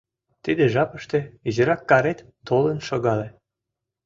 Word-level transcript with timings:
Тиде 0.43 0.63
жапыште 0.73 1.19
изирак 1.49 1.81
карет 1.89 2.19
толын 2.47 2.79
шогале. 2.87 3.27